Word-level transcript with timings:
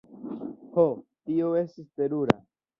Ho, 0.77 0.85
tio 1.29 1.53
estis 1.63 1.95
terura! 2.03 2.39